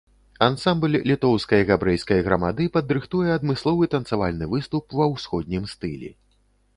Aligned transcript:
Ансамбль 0.43 0.95
літоўскай 1.09 1.61
габрэйскай 1.71 2.23
грамады 2.27 2.65
падрыхтуе 2.77 3.29
адмысловы 3.37 3.91
танцавальны 3.95 4.45
выступ 4.55 4.83
ва 5.01 5.05
ўсходнім 5.13 5.63
стылі. 5.75 6.09